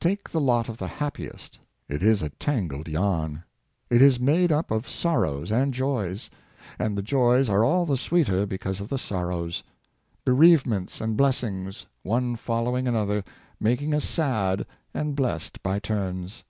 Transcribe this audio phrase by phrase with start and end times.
[0.00, 1.58] Take the lot of the happiest—
[1.90, 3.44] it is a tangled yarn.
[3.90, 6.30] It Is made up of sorrows and joys;
[6.78, 9.62] and the joys are all the sweeter because of the sorrows;
[10.24, 13.24] bereavements and blessings, one following an other,
[13.60, 16.44] making us sad and blessed by turns.